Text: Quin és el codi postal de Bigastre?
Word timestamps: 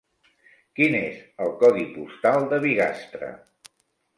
Quin 0.79 0.95
és 0.99 1.19
el 1.45 1.53
codi 1.65 1.85
postal 1.99 2.49
de 2.55 2.61
Bigastre? 2.65 3.29